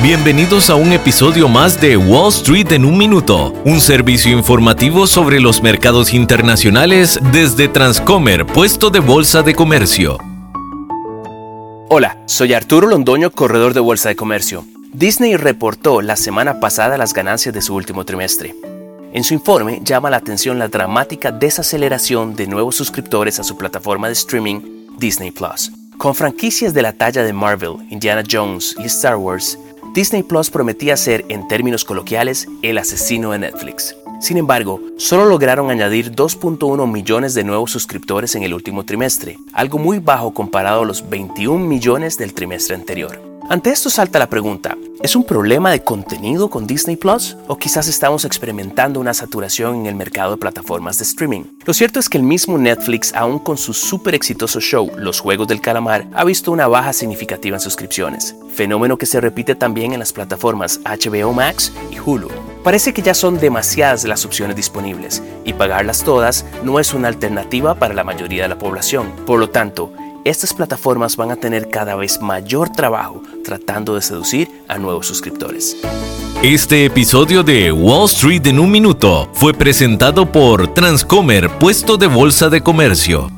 [0.00, 5.40] Bienvenidos a un episodio más de Wall Street en un minuto, un servicio informativo sobre
[5.40, 10.16] los mercados internacionales desde Transcomer, puesto de bolsa de comercio.
[11.88, 14.64] Hola, soy Arturo Londoño, corredor de bolsa de comercio.
[14.92, 18.54] Disney reportó la semana pasada las ganancias de su último trimestre.
[19.12, 24.06] En su informe llama la atención la dramática desaceleración de nuevos suscriptores a su plataforma
[24.06, 24.60] de streaming
[24.96, 25.72] Disney Plus.
[25.96, 29.58] Con franquicias de la talla de Marvel, Indiana Jones y Star Wars,
[29.94, 33.96] Disney Plus prometía ser, en términos coloquiales, el asesino de Netflix.
[34.20, 39.78] Sin embargo, solo lograron añadir 2.1 millones de nuevos suscriptores en el último trimestre, algo
[39.78, 43.27] muy bajo comparado a los 21 millones del trimestre anterior.
[43.50, 47.34] Ante esto salta la pregunta, ¿es un problema de contenido con Disney Plus?
[47.46, 51.44] ¿O quizás estamos experimentando una saturación en el mercado de plataformas de streaming?
[51.64, 55.48] Lo cierto es que el mismo Netflix, aún con su súper exitoso show Los Juegos
[55.48, 60.00] del Calamar, ha visto una baja significativa en suscripciones, fenómeno que se repite también en
[60.00, 62.28] las plataformas HBO Max y Hulu.
[62.62, 67.76] Parece que ya son demasiadas las opciones disponibles y pagarlas todas no es una alternativa
[67.76, 69.10] para la mayoría de la población.
[69.24, 69.90] Por lo tanto,
[70.28, 75.76] estas plataformas van a tener cada vez mayor trabajo tratando de seducir a nuevos suscriptores.
[76.42, 82.48] Este episodio de Wall Street en un minuto fue presentado por Transcomer, puesto de bolsa
[82.48, 83.37] de comercio.